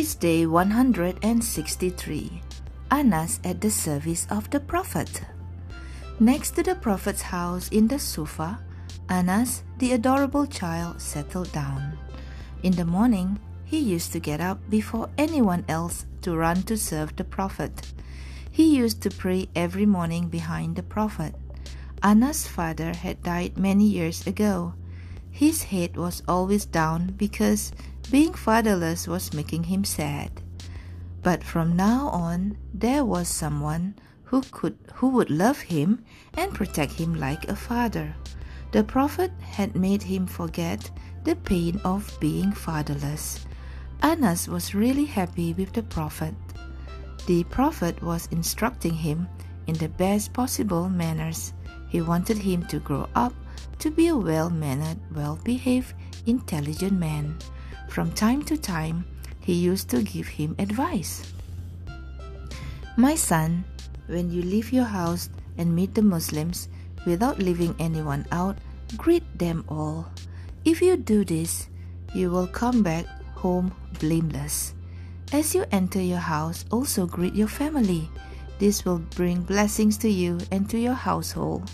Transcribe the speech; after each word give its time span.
It's 0.00 0.14
day 0.14 0.46
163. 0.46 2.42
Anas 2.90 3.38
at 3.44 3.60
the 3.60 3.70
service 3.70 4.26
of 4.30 4.48
the 4.48 4.58
Prophet. 4.58 5.20
Next 6.18 6.52
to 6.52 6.62
the 6.62 6.74
Prophet's 6.74 7.20
house 7.20 7.68
in 7.68 7.86
the 7.86 7.96
Suffa, 7.96 8.60
Anas, 9.10 9.62
the 9.76 9.92
adorable 9.92 10.46
child, 10.46 11.02
settled 11.02 11.52
down. 11.52 11.98
In 12.62 12.72
the 12.72 12.86
morning, 12.86 13.38
he 13.66 13.78
used 13.78 14.10
to 14.14 14.20
get 14.20 14.40
up 14.40 14.58
before 14.70 15.10
anyone 15.18 15.66
else 15.68 16.06
to 16.22 16.34
run 16.34 16.62
to 16.62 16.78
serve 16.78 17.14
the 17.16 17.24
Prophet. 17.24 17.92
He 18.50 18.74
used 18.74 19.02
to 19.02 19.10
pray 19.10 19.50
every 19.54 19.84
morning 19.84 20.28
behind 20.28 20.76
the 20.76 20.82
Prophet. 20.82 21.34
Anas' 22.02 22.46
father 22.48 22.94
had 22.94 23.22
died 23.22 23.58
many 23.58 23.84
years 23.84 24.26
ago. 24.26 24.72
His 25.30 25.64
head 25.64 25.96
was 25.96 26.22
always 26.28 26.64
down 26.64 27.14
because 27.16 27.72
being 28.10 28.34
fatherless 28.34 29.06
was 29.06 29.32
making 29.32 29.64
him 29.64 29.84
sad. 29.84 30.42
But 31.22 31.44
from 31.44 31.76
now 31.76 32.08
on, 32.08 32.56
there 32.74 33.04
was 33.04 33.28
someone 33.28 33.94
who 34.24 34.42
could 34.50 34.78
who 34.94 35.08
would 35.08 35.30
love 35.30 35.60
him 35.60 36.04
and 36.34 36.54
protect 36.54 36.92
him 36.92 37.14
like 37.14 37.48
a 37.48 37.56
father. 37.56 38.14
The 38.72 38.84
prophet 38.84 39.32
had 39.40 39.74
made 39.74 40.02
him 40.02 40.26
forget 40.26 40.90
the 41.24 41.36
pain 41.36 41.80
of 41.84 42.16
being 42.20 42.52
fatherless. 42.52 43.44
Anas 44.02 44.48
was 44.48 44.74
really 44.74 45.04
happy 45.04 45.52
with 45.52 45.72
the 45.72 45.82
prophet. 45.82 46.34
The 47.26 47.44
prophet 47.44 48.02
was 48.02 48.28
instructing 48.30 48.94
him 48.94 49.28
in 49.66 49.74
the 49.74 49.88
best 49.88 50.32
possible 50.32 50.88
manners. 50.88 51.52
He 51.90 52.00
wanted 52.00 52.38
him 52.38 52.64
to 52.66 52.78
grow 52.78 53.08
up 53.14 53.34
to 53.80 53.90
be 53.90 54.08
a 54.08 54.16
well 54.16 54.48
mannered, 54.48 54.98
well 55.14 55.38
behaved, 55.42 55.92
intelligent 56.24 56.94
man. 56.94 57.36
From 57.88 58.12
time 58.12 58.42
to 58.46 58.56
time, 58.56 59.04
he 59.40 59.54
used 59.54 59.90
to 59.90 60.02
give 60.02 60.28
him 60.28 60.54
advice. 60.58 61.32
My 62.96 63.14
son, 63.14 63.64
when 64.06 64.30
you 64.30 64.42
leave 64.42 64.72
your 64.72 64.84
house 64.86 65.30
and 65.58 65.74
meet 65.74 65.94
the 65.94 66.02
Muslims 66.02 66.68
without 67.06 67.38
leaving 67.38 67.74
anyone 67.78 68.26
out, 68.30 68.58
greet 68.96 69.26
them 69.38 69.64
all. 69.68 70.06
If 70.64 70.80
you 70.80 70.96
do 70.96 71.24
this, 71.24 71.68
you 72.14 72.30
will 72.30 72.46
come 72.46 72.82
back 72.82 73.06
home 73.34 73.72
blameless. 73.98 74.74
As 75.32 75.54
you 75.54 75.64
enter 75.72 76.02
your 76.02 76.22
house, 76.22 76.64
also 76.70 77.06
greet 77.06 77.34
your 77.34 77.48
family. 77.48 78.10
This 78.60 78.84
will 78.84 78.98
bring 78.98 79.40
blessings 79.40 79.96
to 80.04 80.10
you 80.10 80.38
and 80.52 80.68
to 80.68 80.78
your 80.78 80.92
household. 80.92 81.70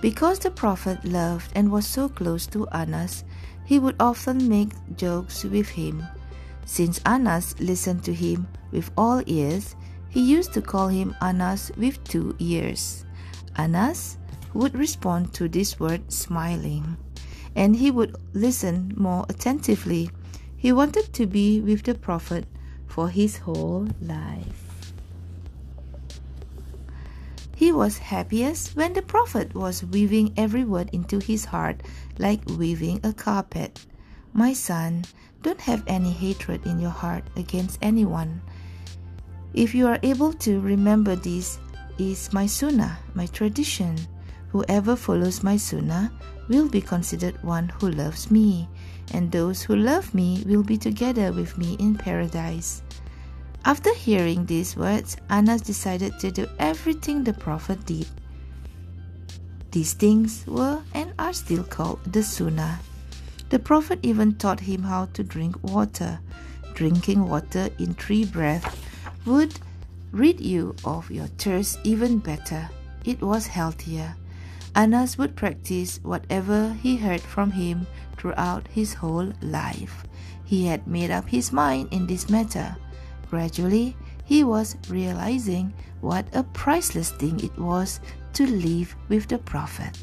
Because 0.00 0.38
the 0.38 0.52
Prophet 0.52 1.04
loved 1.04 1.50
and 1.56 1.68
was 1.68 1.84
so 1.84 2.08
close 2.08 2.46
to 2.54 2.68
Anas, 2.70 3.24
he 3.64 3.80
would 3.80 3.96
often 3.98 4.48
make 4.48 4.70
jokes 4.96 5.42
with 5.42 5.68
him. 5.68 6.06
Since 6.64 7.00
Anas 7.04 7.58
listened 7.58 8.04
to 8.04 8.14
him 8.14 8.46
with 8.70 8.92
all 8.96 9.20
ears, 9.26 9.74
he 10.10 10.20
used 10.20 10.52
to 10.54 10.62
call 10.62 10.86
him 10.86 11.16
Anas 11.20 11.72
with 11.76 12.02
two 12.04 12.36
ears. 12.38 13.04
Anas 13.56 14.16
would 14.54 14.76
respond 14.78 15.34
to 15.34 15.48
this 15.48 15.80
word 15.80 16.12
smiling, 16.12 16.96
and 17.56 17.74
he 17.74 17.90
would 17.90 18.14
listen 18.32 18.94
more 18.96 19.26
attentively. 19.28 20.08
He 20.56 20.70
wanted 20.70 21.12
to 21.14 21.26
be 21.26 21.60
with 21.60 21.82
the 21.82 21.94
Prophet 21.94 22.46
for 22.86 23.08
his 23.08 23.38
whole 23.38 23.88
life. 24.00 24.61
He 27.62 27.70
was 27.70 27.98
happiest 27.98 28.74
when 28.74 28.92
the 28.92 29.02
Prophet 29.02 29.54
was 29.54 29.84
weaving 29.84 30.34
every 30.36 30.64
word 30.64 30.90
into 30.92 31.20
his 31.20 31.44
heart 31.44 31.80
like 32.18 32.42
weaving 32.58 32.98
a 33.04 33.12
carpet. 33.12 33.86
My 34.32 34.52
son, 34.52 35.04
don't 35.44 35.60
have 35.60 35.84
any 35.86 36.10
hatred 36.10 36.66
in 36.66 36.80
your 36.80 36.90
heart 36.90 37.22
against 37.36 37.78
anyone. 37.80 38.42
If 39.54 39.76
you 39.76 39.86
are 39.86 40.00
able 40.02 40.32
to 40.42 40.58
remember 40.58 41.14
this 41.14 41.60
is 41.98 42.32
my 42.32 42.46
sunnah, 42.46 42.98
my 43.14 43.26
tradition. 43.26 43.96
Whoever 44.48 44.96
follows 44.96 45.44
my 45.44 45.56
sunnah 45.56 46.10
will 46.48 46.68
be 46.68 46.80
considered 46.80 47.40
one 47.44 47.68
who 47.78 47.92
loves 47.92 48.28
me, 48.28 48.68
and 49.14 49.30
those 49.30 49.62
who 49.62 49.76
love 49.76 50.12
me 50.16 50.42
will 50.48 50.64
be 50.64 50.76
together 50.76 51.30
with 51.30 51.56
me 51.56 51.76
in 51.78 51.94
paradise. 51.94 52.82
After 53.64 53.94
hearing 53.94 54.46
these 54.46 54.76
words, 54.76 55.16
Anas 55.30 55.62
decided 55.62 56.18
to 56.18 56.32
do 56.32 56.48
everything 56.58 57.22
the 57.22 57.32
Prophet 57.32 57.86
did. 57.86 58.08
These 59.70 59.94
things 59.94 60.44
were 60.46 60.82
and 60.92 61.14
are 61.18 61.32
still 61.32 61.62
called 61.62 62.00
the 62.04 62.22
Sunnah. 62.22 62.80
The 63.50 63.60
Prophet 63.60 64.00
even 64.02 64.34
taught 64.34 64.60
him 64.60 64.82
how 64.82 65.06
to 65.14 65.22
drink 65.22 65.56
water. 65.62 66.18
Drinking 66.74 67.28
water 67.28 67.68
in 67.78 67.94
three 67.94 68.24
breaths 68.24 68.76
would 69.26 69.54
rid 70.10 70.40
you 70.40 70.74
of 70.84 71.10
your 71.10 71.28
thirst 71.38 71.78
even 71.84 72.18
better. 72.18 72.68
It 73.04 73.20
was 73.22 73.46
healthier. 73.46 74.16
Anas 74.74 75.18
would 75.18 75.36
practice 75.36 76.00
whatever 76.02 76.72
he 76.82 76.96
heard 76.96 77.20
from 77.20 77.52
him 77.52 77.86
throughout 78.16 78.66
his 78.68 78.94
whole 78.94 79.32
life. 79.40 80.04
He 80.44 80.66
had 80.66 80.86
made 80.86 81.10
up 81.10 81.28
his 81.28 81.52
mind 81.52 81.88
in 81.92 82.06
this 82.06 82.28
matter. 82.28 82.76
Gradually, 83.32 83.96
he 84.26 84.44
was 84.44 84.76
realizing 84.90 85.72
what 86.02 86.26
a 86.34 86.42
priceless 86.42 87.12
thing 87.12 87.42
it 87.42 87.58
was 87.58 87.98
to 88.34 88.46
live 88.46 88.94
with 89.08 89.26
the 89.28 89.38
Prophet. 89.38 89.96